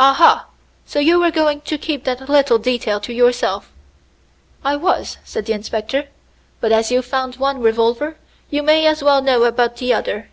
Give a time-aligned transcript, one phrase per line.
[0.00, 0.48] "Aha!
[0.84, 3.70] so you were going to keep that little detail to yourself."
[4.64, 6.08] "I was," said the inspector,
[6.60, 8.16] "but as you've found one revolver,
[8.48, 10.28] you may as well know about the other.